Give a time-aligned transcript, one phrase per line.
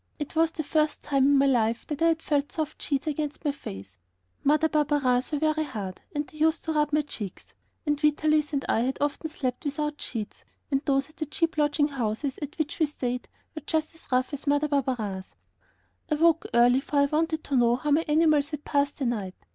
[0.17, 3.45] It was the first time in my life that I had felt soft sheets against
[3.45, 3.99] my face.
[4.43, 7.53] Mother Barberin's were very hard and they used to rub my cheeks,
[7.85, 11.55] and Vitalis and I had more often slept without sheets, and those at the cheap
[11.55, 15.35] lodging houses at which we stayed were just as rough as Mother Barberin's.
[16.09, 19.35] I woke early, for I wanted to know how my animals had passed the night.